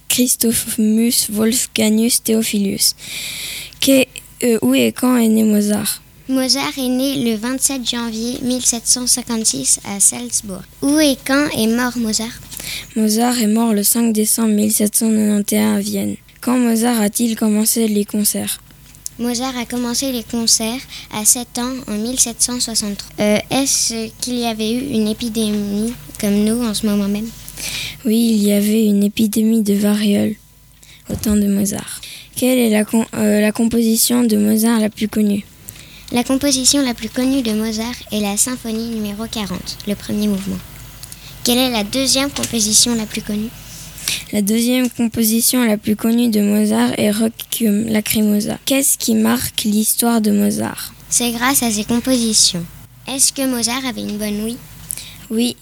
Christophemus 0.08 1.28
Wolfgangus 1.30 2.22
Theophilus. 2.22 2.94
Euh, 4.42 4.58
où 4.62 4.74
et 4.74 4.92
quand 4.92 5.18
est 5.18 5.28
né 5.28 5.44
Mozart? 5.44 6.00
Mozart 6.28 6.72
est 6.78 6.88
né 6.88 7.22
le 7.22 7.36
27 7.36 7.88
janvier 7.88 8.38
1756 8.42 9.80
à 9.84 10.00
Salzbourg. 10.00 10.62
Où 10.82 10.98
et 10.98 11.16
quand 11.24 11.46
est 11.56 11.68
mort 11.68 11.96
Mozart? 11.96 12.40
Mozart 12.96 13.38
est 13.40 13.46
mort 13.46 13.72
le 13.72 13.84
5 13.84 14.12
décembre 14.12 14.48
1791 14.54 15.52
à 15.60 15.78
Vienne. 15.80 16.16
Quand 16.40 16.58
Mozart 16.58 17.00
a-t-il 17.00 17.36
commencé 17.36 17.86
les 17.86 18.04
concerts? 18.04 18.60
Mozart 19.20 19.56
a 19.56 19.64
commencé 19.66 20.10
les 20.12 20.24
concerts 20.24 20.80
à 21.14 21.24
7 21.24 21.58
ans 21.58 21.72
en 21.88 21.92
1763. 21.96 23.08
Euh, 23.20 23.38
Est-ce 23.50 24.08
qu'il 24.20 24.38
y 24.38 24.46
avait 24.46 24.72
eu 24.72 24.80
une 24.90 25.06
épidémie 25.08 25.92
comme 26.20 26.44
nous 26.44 26.62
en 26.64 26.74
ce 26.74 26.86
moment 26.86 27.08
même? 27.08 27.28
Oui, 28.04 28.32
il 28.32 28.42
y 28.42 28.52
avait 28.52 28.84
une 28.84 29.04
épidémie 29.04 29.62
de 29.62 29.74
variole 29.74 30.34
au 31.08 31.14
temps 31.14 31.36
de 31.36 31.46
Mozart. 31.46 32.00
Quelle 32.34 32.58
est 32.58 32.68
la, 32.70 32.84
com- 32.84 33.06
euh, 33.14 33.40
la 33.40 33.52
composition 33.52 34.24
de 34.24 34.36
Mozart 34.36 34.80
la 34.80 34.90
plus 34.90 35.08
connue? 35.08 35.44
La 36.12 36.22
composition 36.22 36.82
la 36.82 36.94
plus 36.94 37.08
connue 37.08 37.42
de 37.42 37.50
Mozart 37.50 37.96
est 38.12 38.20
la 38.20 38.36
symphonie 38.36 38.90
numéro 38.90 39.26
40, 39.26 39.78
le 39.88 39.94
premier 39.96 40.28
mouvement. 40.28 40.58
Quelle 41.42 41.58
est 41.58 41.70
la 41.70 41.82
deuxième 41.82 42.30
composition 42.30 42.94
la 42.94 43.06
plus 43.06 43.22
connue? 43.22 43.48
La 44.32 44.40
deuxième 44.40 44.88
composition 44.88 45.64
la 45.64 45.76
plus 45.76 45.96
connue 45.96 46.28
de 46.28 46.40
Mozart 46.40 46.92
est 46.96 47.10
Requiem 47.10 47.88
Lacrimosa. 47.88 48.56
Qu'est-ce 48.66 48.98
qui 48.98 49.16
marque 49.16 49.64
l'histoire 49.64 50.20
de 50.20 50.30
Mozart? 50.30 50.94
C'est 51.10 51.32
grâce 51.32 51.64
à 51.64 51.72
ses 51.72 51.84
compositions. 51.84 52.64
Est-ce 53.08 53.32
que 53.32 53.44
Mozart 53.44 53.84
avait 53.84 54.02
une 54.02 54.16
bonne 54.16 54.44
ouïe? 54.44 54.58
Oui, 55.28 55.56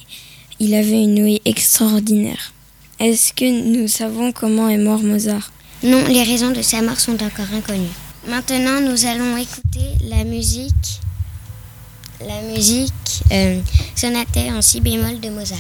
il 0.61 0.75
avait 0.75 1.05
une 1.05 1.23
ouïe 1.23 1.41
extraordinaire. 1.47 2.53
Est-ce 3.01 3.33
que 3.33 3.47
nous 3.47 3.89
savons 3.89 4.31
comment 4.31 4.69
est 4.69 4.77
mort 4.77 5.03
Mozart? 5.03 5.53
Non, 5.83 6.05
les 6.07 6.23
raisons 6.23 6.51
de 6.51 6.61
sa 6.61 6.83
mort 6.83 7.01
sont 7.01 7.23
encore 7.23 7.53
inconnues. 7.55 7.89
Maintenant, 8.27 8.81
nous 8.81 9.05
allons 9.05 9.37
écouter 9.37 9.99
la 10.09 10.25
musique, 10.25 11.01
la 12.27 12.41
musique 12.41 12.93
euh, 13.31 13.61
en 14.51 14.63
si 14.63 14.81
bémol 14.81 15.21
de 15.21 15.29
Mozart. 15.29 15.59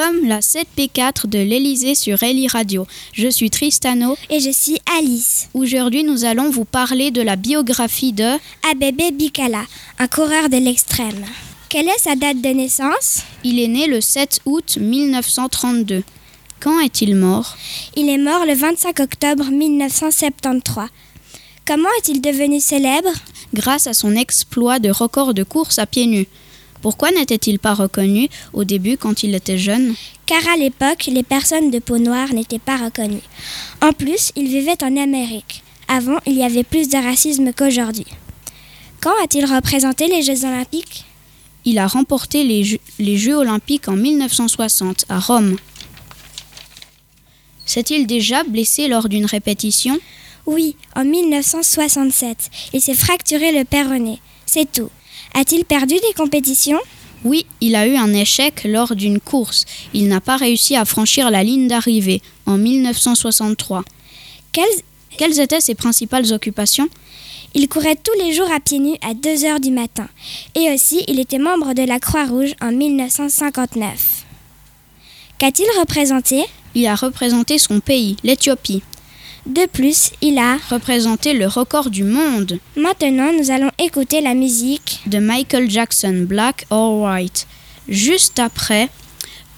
Sommes 0.00 0.26
la 0.26 0.40
7P4 0.40 1.26
de 1.26 1.38
l'Elysée 1.38 1.94
sur 1.94 2.22
Eli 2.22 2.48
Radio. 2.48 2.86
Je 3.12 3.28
suis 3.28 3.50
Tristano. 3.50 4.16
Et 4.30 4.40
je 4.40 4.50
suis 4.50 4.78
Alice. 4.98 5.48
Aujourd'hui, 5.52 6.04
nous 6.04 6.24
allons 6.24 6.48
vous 6.48 6.64
parler 6.64 7.10
de 7.10 7.20
la 7.20 7.36
biographie 7.36 8.12
de 8.12 8.30
Abebe 8.70 9.12
Bikala, 9.12 9.64
un 9.98 10.06
coureur 10.06 10.48
de 10.48 10.56
l'extrême. 10.56 11.26
Quelle 11.68 11.88
est 11.88 11.98
sa 11.98 12.14
date 12.14 12.40
de 12.40 12.48
naissance? 12.48 13.24
Il 13.44 13.58
est 13.58 13.68
né 13.68 13.86
le 13.88 14.00
7 14.00 14.40
août 14.46 14.78
1932. 14.80 16.02
Quand 16.60 16.80
est-il 16.80 17.14
mort? 17.14 17.56
Il 17.94 18.08
est 18.08 18.18
mort 18.18 18.46
le 18.46 18.54
25 18.54 19.00
octobre 19.00 19.50
1973. 19.50 20.86
Comment 21.66 21.90
est-il 21.98 22.22
devenu 22.22 22.60
célèbre? 22.60 23.12
Grâce 23.52 23.86
à 23.86 23.92
son 23.92 24.16
exploit 24.16 24.78
de 24.78 24.88
record 24.88 25.34
de 25.34 25.42
course 25.42 25.78
à 25.78 25.84
pieds 25.84 26.06
nus. 26.06 26.28
Pourquoi 26.82 27.10
n'était-il 27.10 27.58
pas 27.58 27.74
reconnu 27.74 28.28
au 28.52 28.64
début 28.64 28.96
quand 28.96 29.22
il 29.22 29.34
était 29.34 29.58
jeune 29.58 29.94
Car 30.26 30.46
à 30.48 30.56
l'époque, 30.56 31.06
les 31.06 31.22
personnes 31.22 31.70
de 31.70 31.78
peau 31.78 31.98
noire 31.98 32.32
n'étaient 32.32 32.58
pas 32.58 32.76
reconnues. 32.76 33.22
En 33.82 33.92
plus, 33.92 34.32
il 34.36 34.48
vivait 34.48 34.82
en 34.82 34.96
Amérique. 34.96 35.62
Avant, 35.88 36.18
il 36.26 36.34
y 36.34 36.42
avait 36.42 36.64
plus 36.64 36.88
de 36.88 36.96
racisme 36.96 37.52
qu'aujourd'hui. 37.52 38.06
Quand 39.00 39.12
a-t-il 39.22 39.44
représenté 39.44 40.06
les 40.06 40.22
Jeux 40.22 40.44
olympiques? 40.44 41.04
Il 41.64 41.78
a 41.78 41.86
remporté 41.86 42.44
les 42.44 42.64
Jeux, 42.64 42.78
les 42.98 43.16
Jeux 43.16 43.36
olympiques 43.36 43.88
en 43.88 43.96
1960 43.96 45.04
à 45.08 45.18
Rome. 45.18 45.56
S'est-il 47.66 48.06
déjà 48.06 48.42
blessé 48.44 48.88
lors 48.88 49.08
d'une 49.08 49.26
répétition? 49.26 49.98
Oui, 50.46 50.76
en 50.96 51.04
1967. 51.04 52.50
Il 52.72 52.80
s'est 52.80 52.94
fracturé 52.94 53.52
le 53.52 53.64
péroné. 53.64 54.20
C'est 54.46 54.70
tout. 54.70 54.90
A-t-il 55.34 55.64
perdu 55.64 55.94
des 55.94 56.14
compétitions? 56.16 56.80
Oui, 57.24 57.46
il 57.60 57.74
a 57.74 57.86
eu 57.86 57.96
un 57.96 58.12
échec 58.14 58.64
lors 58.64 58.96
d'une 58.96 59.20
course. 59.20 59.66
Il 59.92 60.08
n'a 60.08 60.20
pas 60.20 60.36
réussi 60.36 60.74
à 60.76 60.84
franchir 60.84 61.30
la 61.30 61.42
ligne 61.42 61.68
d'arrivée 61.68 62.22
en 62.46 62.56
1963. 62.56 63.84
Quelles, 64.52 64.64
Quelles 65.18 65.38
étaient 65.38 65.60
ses 65.60 65.74
principales 65.74 66.32
occupations? 66.32 66.88
Il 67.54 67.68
courait 67.68 67.96
tous 67.96 68.18
les 68.24 68.32
jours 68.32 68.50
à 68.50 68.60
pieds 68.60 68.78
nus 68.78 68.96
à 69.02 69.12
2 69.12 69.44
heures 69.44 69.60
du 69.60 69.70
matin. 69.70 70.08
Et 70.54 70.72
aussi, 70.72 71.04
il 71.08 71.18
était 71.18 71.38
membre 71.38 71.74
de 71.74 71.82
la 71.82 71.98
Croix-Rouge 71.98 72.54
en 72.62 72.72
1959. 72.72 74.24
Qu'a-t-il 75.38 75.68
représenté? 75.78 76.44
Il 76.74 76.86
a 76.86 76.94
représenté 76.94 77.58
son 77.58 77.80
pays, 77.80 78.16
l'Éthiopie. 78.22 78.82
De 79.46 79.66
plus, 79.66 80.10
il 80.20 80.38
a 80.38 80.56
représenté 80.70 81.32
le 81.32 81.46
record 81.46 81.90
du 81.90 82.04
monde. 82.04 82.58
Maintenant, 82.76 83.32
nous 83.32 83.50
allons 83.50 83.70
écouter 83.78 84.20
la 84.20 84.34
musique 84.34 85.00
de 85.06 85.18
Michael 85.18 85.70
Jackson, 85.70 86.24
Black 86.26 86.66
or 86.70 87.00
White. 87.00 87.46
Juste 87.88 88.38
après, 88.38 88.88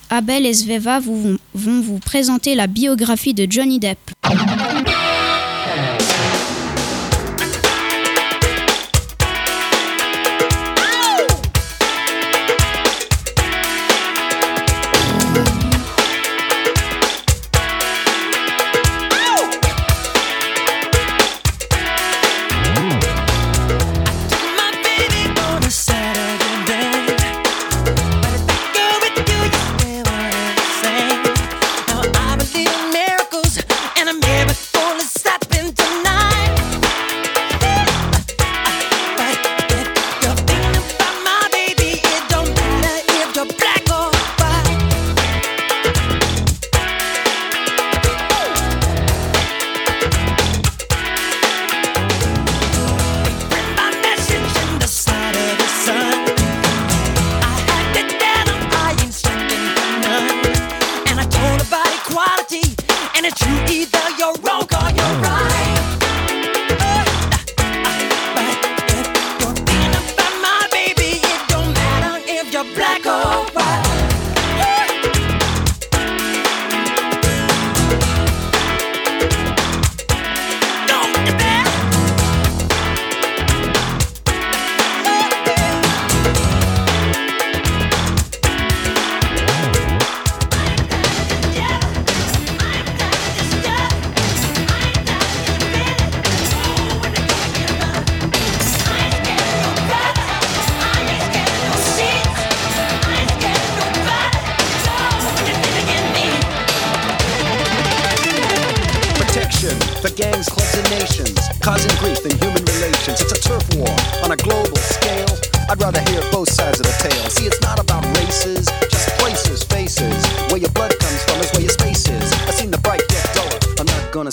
Abel 0.08 0.46
et 0.46 0.54
Sveva 0.54 1.00
vous, 1.00 1.36
vont 1.54 1.80
vous 1.80 1.98
présenter 1.98 2.54
la 2.54 2.66
biographie 2.66 3.34
de 3.34 3.46
Johnny 3.50 3.78
Depp. 3.78 3.98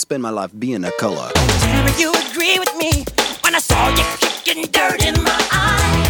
Spend 0.09 0.23
my 0.23 0.31
life 0.31 0.51
being 0.57 0.83
a 0.85 0.91
color. 0.99 1.29
Tell 1.35 1.83
me 1.83 1.91
you 1.99 2.11
agree 2.31 2.57
with 2.57 2.73
me 2.79 3.05
when 3.43 3.53
I 3.53 3.59
saw 3.59 3.89
you 3.89 4.03
kicking 4.17 4.65
dirt 4.71 5.05
in 5.05 5.13
my 5.21 5.37
eye? 5.51 6.05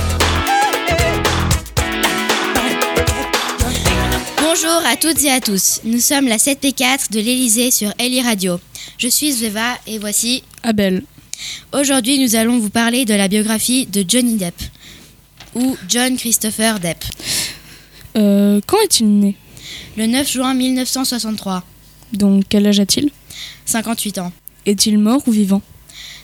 Bonjour 4.41 4.81
à 4.85 4.95
toutes 4.95 5.21
et 5.25 5.31
à 5.31 5.41
tous. 5.41 5.81
Nous 5.83 5.99
sommes 5.99 6.29
la 6.29 6.37
7P4 6.37 7.11
de 7.11 7.19
l'Elysée 7.19 7.71
sur 7.71 7.91
Eli 7.99 8.21
Radio. 8.21 8.61
Je 8.97 9.09
suis 9.09 9.33
Zveva 9.33 9.75
et 9.85 9.99
voici 9.99 10.43
Abel. 10.63 11.03
Aujourd'hui, 11.73 12.19
nous 12.19 12.35
allons 12.37 12.57
vous 12.57 12.69
parler 12.69 13.03
de 13.03 13.13
la 13.13 13.27
biographie 13.27 13.85
de 13.85 14.05
Johnny 14.07 14.37
Depp 14.37 14.55
ou 15.55 15.75
John 15.89 16.15
Christopher 16.15 16.79
Depp. 16.79 17.03
Euh, 18.15 18.61
quand 18.65 18.77
est-il 18.81 19.09
né? 19.19 19.35
Le 19.97 20.05
9 20.05 20.31
juin 20.31 20.53
1963. 20.53 21.63
Donc 22.13 22.45
quel 22.47 22.65
âge 22.65 22.79
a-t-il? 22.79 23.11
58 23.69 24.17
ans. 24.17 24.31
Est-il 24.65 24.97
mort 24.97 25.21
ou 25.27 25.31
vivant? 25.31 25.61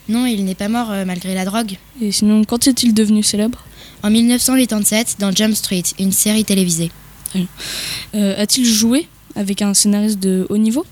Non, 0.10 0.26
il 0.26 0.44
n'est 0.46 0.56
pas 0.56 0.68
mort 0.68 0.92
euh, 0.92 1.06
malgré 1.06 1.34
la 1.34 1.46
drogue. 1.46 1.78
Et 2.02 2.12
sinon, 2.12 2.44
quand 2.44 2.68
est-il 2.68 2.94
devenu 2.94 3.24
célèbre? 3.24 3.64
En 4.04 4.10
1987 4.10 5.16
dans 5.20 5.32
Jump 5.32 5.56
Street, 5.56 5.84
une 6.00 6.12
série 6.12 6.46
télévisée. 6.46 6.92
Euh, 8.14 8.42
A-t-il 8.42 8.66
joué 8.66 9.08
avec 9.36 9.62
un 9.62 9.74
scénariste 9.74 10.20
de 10.20 10.46
haut 10.50 10.58
niveau? 10.58 10.86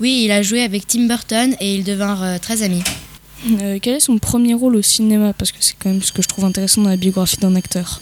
Oui, 0.00 0.22
il 0.24 0.30
a 0.30 0.42
joué 0.42 0.62
avec 0.62 0.86
Tim 0.86 1.06
Burton 1.06 1.54
et 1.60 1.74
ils 1.74 1.84
devinrent 1.84 2.22
euh, 2.22 2.38
très 2.38 2.62
amis. 2.62 2.82
Euh, 3.62 3.78
Quel 3.82 3.94
est 3.96 4.00
son 4.00 4.18
premier 4.18 4.54
rôle 4.54 4.76
au 4.76 4.82
cinéma? 4.82 5.32
Parce 5.32 5.52
que 5.52 5.58
c'est 5.60 5.74
quand 5.78 5.90
même 5.90 6.02
ce 6.02 6.12
que 6.12 6.22
je 6.22 6.28
trouve 6.28 6.44
intéressant 6.44 6.82
dans 6.82 6.90
la 6.90 6.96
biographie 6.96 7.36
d'un 7.38 7.54
acteur. 7.56 8.00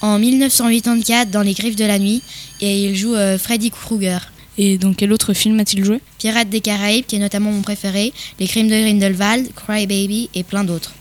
En 0.00 0.18
1984 0.18 1.30
dans 1.30 1.42
Les 1.42 1.52
Griffes 1.52 1.76
de 1.76 1.84
la 1.84 1.98
Nuit 1.98 2.22
et 2.60 2.84
il 2.84 2.96
joue 2.96 3.14
Freddy 3.38 3.70
Krueger. 3.70 4.32
Et 4.58 4.78
dans 4.78 4.92
quel 4.92 5.12
autre 5.12 5.32
film 5.32 5.58
a-t-il 5.60 5.84
joué? 5.84 6.00
Pirates 6.18 6.50
des 6.50 6.60
Caraïbes, 6.60 7.06
qui 7.06 7.16
est 7.16 7.20
notamment 7.20 7.50
mon 7.52 7.62
préféré, 7.62 8.12
Les 8.38 8.46
Crimes 8.46 8.68
de 8.68 8.80
Grindelwald, 8.80 9.48
Cry 9.54 9.86
Baby 9.86 10.28
et 10.34 10.42
plein 10.42 10.64
d'autres. 10.64 10.92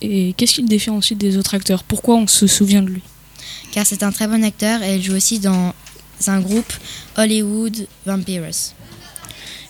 Et 0.00 0.34
qu'est-ce 0.36 0.54
qui 0.54 0.62
le 0.62 0.68
différencie 0.68 1.18
des 1.18 1.36
autres 1.36 1.54
acteurs? 1.54 1.82
Pourquoi 1.82 2.16
on 2.16 2.26
se 2.26 2.46
souvient 2.46 2.82
de 2.82 2.90
lui? 2.90 3.02
Car 3.72 3.86
c'est 3.86 4.02
un 4.02 4.12
très 4.12 4.28
bon 4.28 4.44
acteur 4.44 4.82
et 4.82 4.96
il 4.96 5.02
joue 5.02 5.14
aussi 5.14 5.38
dans 5.38 5.74
un 6.26 6.40
groupe 6.40 6.72
Hollywood 7.16 7.88
Vampires. 8.06 8.50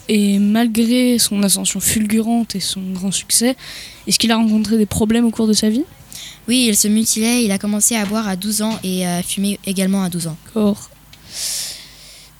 Et 0.08 0.38
malgré 0.38 1.18
son 1.18 1.42
ascension 1.42 1.80
fulgurante 1.80 2.56
et 2.56 2.60
son 2.60 2.82
grand 2.92 3.10
succès, 3.10 3.56
est-ce 4.06 4.18
qu'il 4.18 4.30
a 4.32 4.36
rencontré 4.36 4.76
des 4.76 4.86
problèmes 4.86 5.24
au 5.24 5.30
cours 5.30 5.46
de 5.46 5.54
sa 5.54 5.70
vie? 5.70 5.84
Oui, 6.46 6.66
il 6.68 6.76
se 6.76 6.88
mutilait, 6.88 7.42
il 7.44 7.52
a 7.52 7.58
commencé 7.58 7.96
à 7.96 8.04
boire 8.04 8.28
à 8.28 8.36
12 8.36 8.60
ans 8.60 8.78
et 8.84 9.06
à 9.06 9.22
fumer 9.22 9.58
également 9.66 10.02
à 10.02 10.10
12 10.10 10.26
ans. 10.26 10.36
D'accord. 10.46 10.90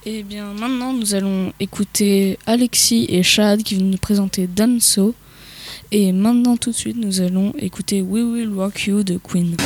Eh 0.07 0.23
bien, 0.23 0.53
maintenant, 0.53 0.93
nous 0.93 1.15
allons 1.15 1.51
écouter 1.61 2.39
Alexis 2.45 3.07
et 3.09 3.23
Chad 3.23 3.63
qui 3.63 3.77
viennent 3.77 3.91
nous 3.91 3.97
présenter 3.97 4.47
Damso. 4.47 5.15
Et 5.93 6.13
maintenant, 6.13 6.59
tout 6.59 6.73
de 6.73 6.75
suite, 6.77 6.99
nous 6.99 7.23
allons 7.23 7.55
écouter 7.59 8.03
We 8.03 8.23
Will 8.23 8.53
Rock 8.55 8.87
You 8.87 9.03
de 9.03 9.17
Queen. 9.17 9.57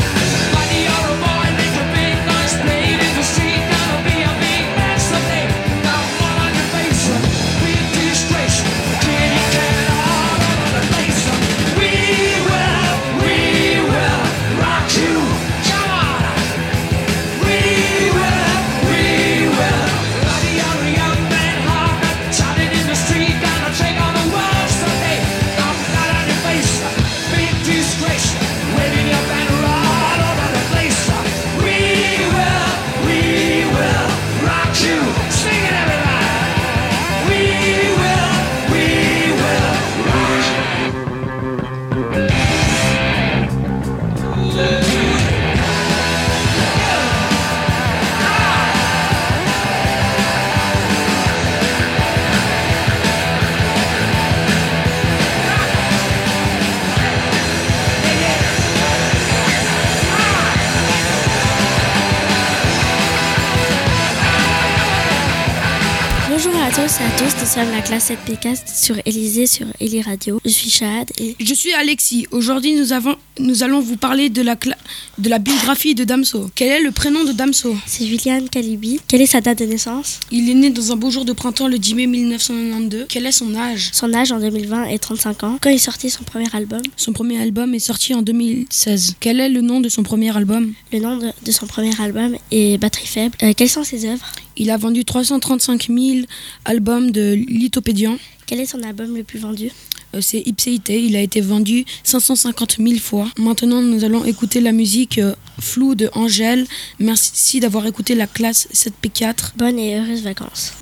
Tous 66.89 67.03
à 67.03 67.11
tous, 67.19 67.41
nous 67.41 67.47
sommes 67.47 67.71
la 67.71 67.83
classe 67.83 68.11
7P4 68.11 68.57
sur 68.75 68.97
Élysée 69.05 69.47
sur 69.47 69.67
Eli 69.79 70.01
Radio. 70.01 70.41
Je 70.43 70.51
suis 70.51 70.71
Chad 70.71 71.11
et 71.19 71.37
Je 71.39 71.53
suis 71.53 71.73
Alexis. 71.75 72.27
Aujourd'hui, 72.31 72.77
nous, 72.77 72.95
avons, 72.95 73.15
nous 73.39 73.63
allons 73.63 73.81
vous 73.81 73.99
parler 73.99 74.31
de 74.31 74.41
la, 74.41 74.55
de 74.55 75.29
la 75.29 75.39
biographie 75.39 75.95
de 75.95 76.05
Damso. 76.05 76.51
Quel 76.55 76.69
est 76.69 76.83
le 76.83 76.91
prénom 76.91 77.25
de 77.25 77.33
Damso? 77.33 77.77
C'est 77.85 78.07
Julian 78.07 78.47
Calibi. 78.51 79.01
Quelle 79.07 79.21
est 79.21 79.27
sa 79.27 79.43
date 79.43 79.59
de 79.59 79.67
naissance? 79.67 80.21
Il 80.31 80.49
est 80.49 80.55
né 80.55 80.71
dans 80.71 80.91
un 80.91 80.97
beau 80.97 81.11
jour 81.11 81.27
de 81.27 81.35
printemps 81.35 81.69
le 81.69 81.79
10 81.79 81.95
mai 81.95 82.07
1992. 82.07 83.07
Quel 83.11 83.27
est 83.27 83.33
son 83.33 83.55
âge? 83.55 83.91
Son 83.93 84.15
âge 84.15 84.33
en 84.33 84.41
2020 84.41 84.85
est 84.85 84.99
35 84.99 85.45
ans. 85.45 85.59
Quand 85.61 85.71
il 85.71 85.81
sortit 85.81 86.09
son 86.09 86.25
premier 86.25 86.49
album? 86.55 86.81
Son 86.97 87.13
premier 87.13 87.39
album 87.43 87.75
est 87.75 87.81
sorti 87.81 88.15
en 88.15 88.23
2016. 88.23 89.17
Quel 89.21 89.41
est 89.41 89.51
le 89.51 89.61
nom 89.61 89.81
de 89.81 89.91
son 89.91 90.05
premier 90.05 90.35
album? 90.35 90.73
Le 90.91 91.01
nom 91.01 91.19
de, 91.19 91.33
de 91.45 91.53
son 91.53 91.67
premier 91.67 91.93
album 92.01 92.37
est 92.51 92.79
Batterie 92.79 93.07
faible. 93.07 93.37
Euh, 93.43 93.53
quelles 93.55 93.69
sont 93.69 93.85
ses 93.85 94.07
œuvres? 94.07 94.25
Il 94.59 94.71
a 94.71 94.77
vendu 94.77 95.05
335 95.05 95.89
000 95.89 96.27
albums 96.65 97.11
de 97.11 97.33
Lithopédian. 97.33 98.19
Quel 98.47 98.61
est 98.61 98.67
son 98.67 98.83
album 98.83 99.17
le 99.17 99.23
plus 99.23 99.39
vendu? 99.39 99.71
Euh, 100.15 100.21
C'est 100.21 100.41
Ipséité. 100.41 101.01
Il 101.03 101.17
a 101.17 101.21
été 101.21 101.41
vendu 101.41 101.85
550 102.03 102.79
000 102.79 102.99
fois. 102.99 103.29
Maintenant, 103.39 103.81
nous 103.83 104.05
allons 104.05 104.25
écouter 104.25 104.61
la 104.61 104.73
musique 104.73 105.19
euh, 105.19 105.35
Flou 105.61 105.95
de 105.95 106.11
Angèle. 106.13 106.67
Merci 106.99 107.61
d'avoir 107.61 107.87
écouté 107.87 108.15
la 108.15 108.27
classe 108.27 108.69
7P4. 108.75 109.57
Bonnes 109.57 109.79
et 109.79 109.97
heureuses 109.97 110.23
vacances. 110.23 110.73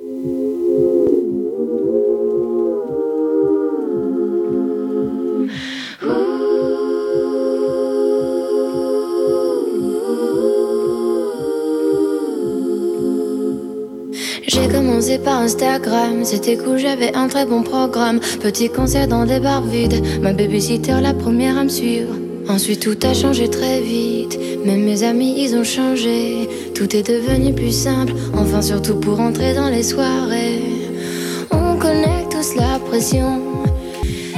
Par 15.06 15.40
Instagram, 15.40 16.24
c'était 16.24 16.56
cool, 16.56 16.78
j'avais 16.78 17.14
un 17.14 17.28
très 17.28 17.46
bon 17.46 17.62
programme. 17.62 18.18
Petit 18.40 18.68
concert 18.68 19.06
dans 19.06 19.24
des 19.24 19.38
bars 19.38 19.62
vides, 19.62 20.04
ma 20.20 20.32
babysitter 20.32 21.00
la 21.00 21.14
première 21.14 21.56
à 21.58 21.62
me 21.62 21.68
suivre. 21.68 22.12
Ensuite 22.48 22.80
tout 22.80 22.98
a 23.06 23.14
changé 23.14 23.48
très 23.48 23.80
vite, 23.80 24.36
même 24.64 24.82
mes 24.82 25.04
amis 25.04 25.36
ils 25.38 25.54
ont 25.54 25.62
changé. 25.62 26.48
Tout 26.74 26.94
est 26.96 27.04
devenu 27.04 27.54
plus 27.54 27.70
simple, 27.70 28.14
enfin 28.36 28.60
surtout 28.62 28.96
pour 28.96 29.20
entrer 29.20 29.54
dans 29.54 29.68
les 29.68 29.84
soirées. 29.84 30.60
On 31.52 31.76
connaît 31.76 32.26
tous 32.28 32.56
la 32.56 32.80
pression, 32.80 33.40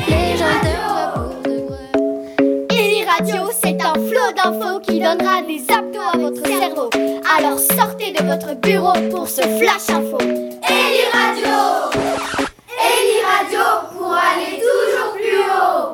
les 0.06 0.36
gens 0.36 0.60
pas 0.62 1.14
pour 1.14 1.50
de 1.50 3.06
Radio, 3.06 3.50
c'est 3.62 3.78
un 3.82 3.94
flot 3.94 4.32
d'infos 4.36 4.80
qui 4.80 5.00
donnera 5.00 5.40
des 5.42 5.64
abdos 5.72 6.08
à 6.12 6.18
votre 6.18 6.46
cerveau. 6.46 6.90
Alors 7.38 7.58
de 8.12 8.24
votre 8.24 8.54
bureau 8.54 8.92
pour 9.10 9.28
ce 9.28 9.42
flash 9.42 9.90
info. 9.90 10.18
Eli 10.20 11.02
Radio 11.12 12.47